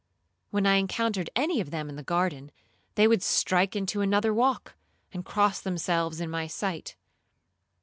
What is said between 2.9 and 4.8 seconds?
they would strike into another walk,